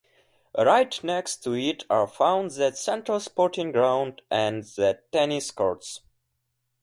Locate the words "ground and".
3.71-4.63